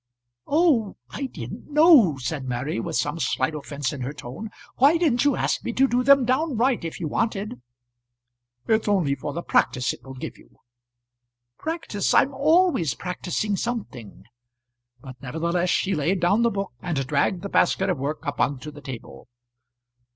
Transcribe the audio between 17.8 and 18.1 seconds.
of